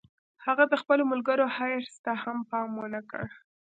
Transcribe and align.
هغه 0.45 0.63
د 0.71 0.73
خپلو 0.81 1.03
ملګرو 1.11 1.45
حرص 1.55 1.93
ته 2.05 2.11
هم 2.23 2.37
پام 2.49 2.69
و 2.79 2.85
نه 2.95 3.01
کړ 3.09 3.25